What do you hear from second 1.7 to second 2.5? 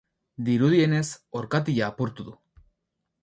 apurtu du.